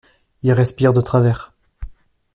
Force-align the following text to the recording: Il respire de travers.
Il 0.41 0.51
respire 0.51 0.93
de 0.93 1.01
travers. 1.01 1.53